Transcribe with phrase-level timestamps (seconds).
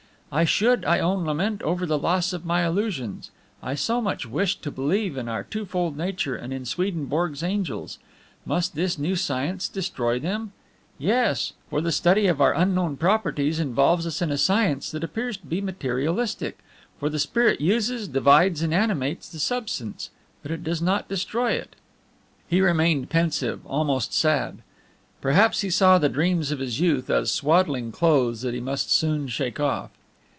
[0.33, 3.31] "I should, I own, lament over the loss of my illusions.
[3.61, 7.99] I so much wished to believe in our twofold nature and in Swedenborg's angels.
[8.45, 10.53] Must this new science destroy them?
[10.97, 15.35] Yes; for the study of our unknown properties involves us in a science that appears
[15.35, 16.59] to be materialistic,
[16.97, 20.11] for the Spirit uses, divides, and animates the Substance;
[20.43, 21.75] but it does not destroy it."
[22.47, 24.59] He remained pensive, almost sad.
[25.19, 29.27] Perhaps he saw the dreams of his youth as swaddling clothes that he must soon
[29.27, 29.89] shake off.